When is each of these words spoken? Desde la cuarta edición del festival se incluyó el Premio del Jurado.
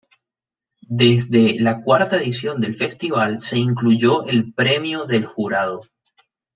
Desde 0.89 1.59
la 1.61 1.83
cuarta 1.83 2.17
edición 2.17 2.59
del 2.59 2.73
festival 2.73 3.39
se 3.39 3.59
incluyó 3.59 4.25
el 4.25 4.51
Premio 4.51 5.05
del 5.05 5.27
Jurado. 5.27 5.81